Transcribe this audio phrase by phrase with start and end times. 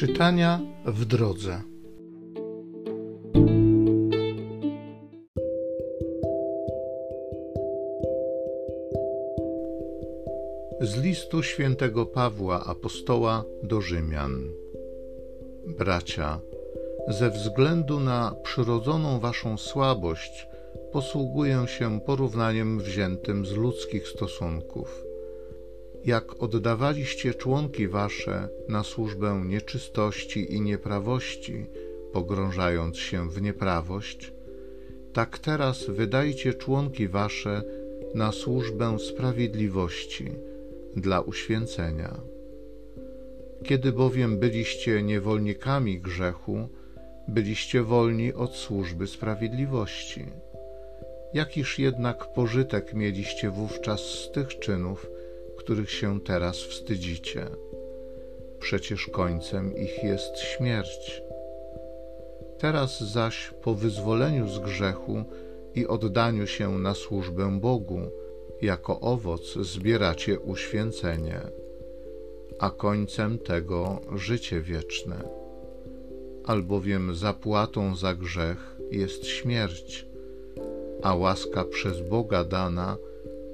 [0.00, 1.62] Czytania w drodze.
[10.80, 14.52] Z listu świętego Pawła apostoła do Rzymian.
[15.66, 16.40] Bracia,
[17.08, 20.48] ze względu na przyrodzoną waszą słabość,
[20.92, 25.09] posługuję się porównaniem wziętym z ludzkich stosunków
[26.04, 31.66] jak oddawaliście członki wasze na służbę nieczystości i nieprawości,
[32.12, 34.32] pogrążając się w nieprawość,
[35.12, 37.62] tak teraz wydajcie członki wasze
[38.14, 40.32] na służbę sprawiedliwości
[40.96, 42.20] dla uświęcenia.
[43.64, 46.68] Kiedy bowiem byliście niewolnikami grzechu,
[47.28, 50.24] byliście wolni od służby sprawiedliwości.
[51.34, 55.10] Jakiż jednak pożytek mieliście wówczas z tych czynów,
[55.70, 57.46] których się teraz wstydzicie.
[58.60, 61.22] Przecież końcem ich jest śmierć.
[62.58, 65.24] Teraz zaś po wyzwoleniu z grzechu
[65.74, 68.00] i oddaniu się na służbę Bogu,
[68.62, 71.40] jako owoc zbieracie uświęcenie,
[72.58, 75.28] a końcem tego życie wieczne.
[76.44, 80.06] Albowiem zapłatą za grzech jest śmierć,
[81.02, 82.96] a łaska przez Boga dana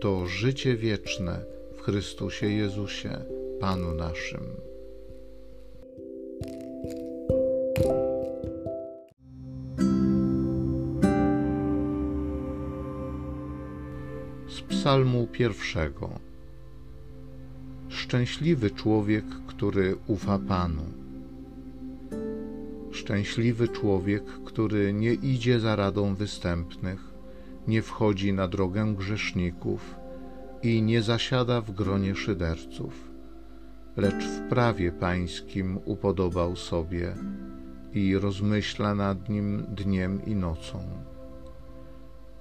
[0.00, 1.55] to życie wieczne
[1.86, 3.10] Chrystusie Jezusie,
[3.60, 4.42] Panu naszym.
[14.48, 16.10] Z Psalmu pierwszego.
[17.88, 20.84] Szczęśliwy człowiek, który ufa Panu.
[22.90, 27.00] Szczęśliwy człowiek, który nie idzie za radą występnych,
[27.68, 30.05] nie wchodzi na drogę grzeszników
[30.66, 32.92] i nie zasiada w gronie szyderców,
[33.96, 37.14] lecz w prawie pańskim upodobał sobie
[37.94, 40.78] i rozmyśla nad nim dniem i nocą.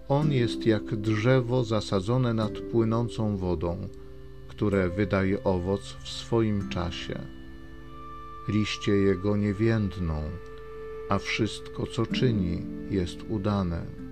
[0.09, 3.87] On jest jak drzewo zasadzone nad płynącą wodą,
[4.47, 7.19] które wydaje owoc w swoim czasie.
[8.47, 10.21] Liście jego nie więdną,
[11.09, 14.04] a wszystko, co czyni, jest udane.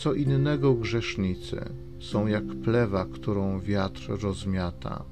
[0.00, 1.60] Co innego grzesznicy,
[1.98, 5.04] są jak plewa, którą wiatr rozmiata,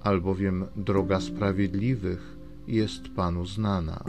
[0.00, 4.04] albowiem droga sprawiedliwych jest Panu znana,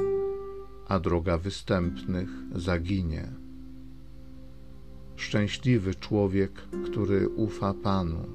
[0.88, 3.28] a droga występnych zaginie.
[5.16, 6.52] Szczęśliwy człowiek,
[6.86, 8.26] który ufa Panu.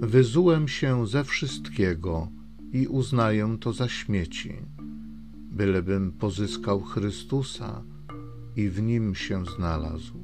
[0.00, 2.28] Wyzułem się ze wszystkiego,
[2.72, 4.56] i uznaję to za śmieci,
[5.50, 7.82] bylebym pozyskał Chrystusa
[8.56, 10.14] i w nim się znalazł.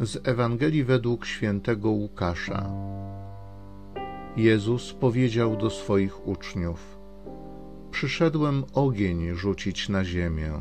[0.00, 2.70] Z Ewangelii według świętego Łukasza.
[4.36, 6.99] Jezus powiedział do swoich uczniów:
[7.90, 10.52] Przyszedłem ogień rzucić na ziemię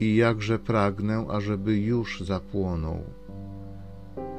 [0.00, 3.02] i jakże pragnę, ażeby już zapłonął.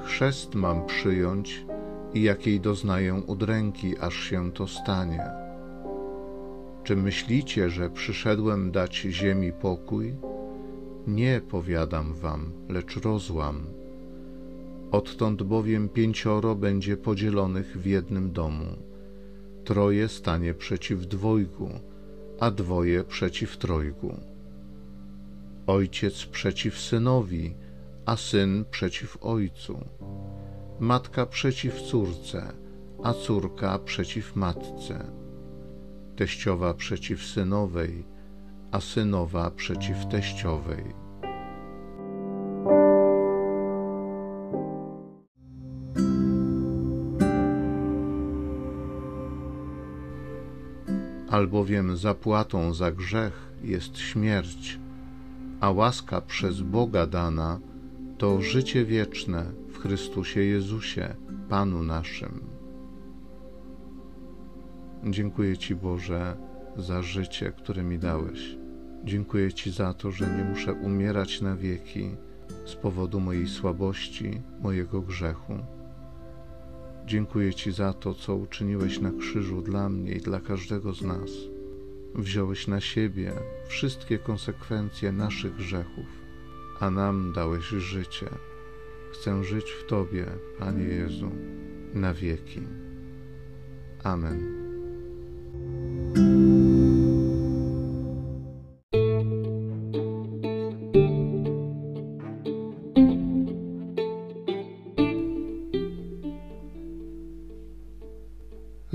[0.05, 1.65] Chrzest mam przyjąć
[2.13, 5.23] i jakiej doznaję udręki, aż się to stanie.
[6.83, 10.15] Czy myślicie, że przyszedłem dać ziemi pokój?
[11.07, 13.63] Nie powiadam wam, lecz rozłam.
[14.91, 18.65] Odtąd bowiem pięcioro będzie podzielonych w jednym domu,
[19.63, 21.69] troje stanie przeciw dwojgu,
[22.39, 24.19] a dwoje przeciw trojgu.
[25.67, 27.55] Ojciec przeciw synowi,
[28.05, 29.85] a syn przeciw ojcu.
[30.79, 32.53] Matka przeciw córce,
[33.03, 35.11] a córka przeciw matce.
[36.15, 38.05] Teściowa przeciw synowej,
[38.71, 41.08] a synowa przeciw teściowej
[51.29, 54.79] albowiem zapłatą za grzech jest śmierć,
[55.59, 57.59] a łaska przez Boga dana
[58.17, 61.15] to życie wieczne w Chrystusie Jezusie,
[61.49, 62.39] Panu naszym.
[65.03, 66.37] Dziękuję Ci, Boże,
[66.77, 68.57] za życie, które mi dałeś.
[69.03, 72.09] Dziękuję Ci za to, że nie muszę umierać na wieki
[72.65, 75.53] z powodu mojej słabości, mojego grzechu
[77.05, 81.29] Dziękuję Ci za to, co uczyniłeś na krzyżu dla mnie i dla każdego z nas.
[82.15, 83.33] Wziąłeś na siebie
[83.67, 86.05] wszystkie konsekwencje naszych grzechów,
[86.79, 88.29] a nam dałeś życie.
[89.13, 90.25] Chcę żyć w Tobie,
[90.59, 91.31] Panie Jezu.
[91.93, 92.61] na wieki.
[94.03, 94.59] Amen.